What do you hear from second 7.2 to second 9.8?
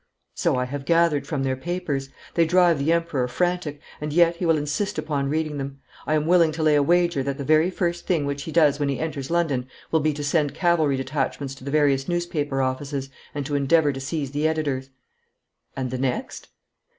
that the very first thing which he does when he enters London